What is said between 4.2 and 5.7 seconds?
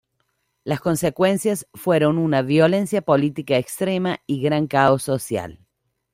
y gran caos social.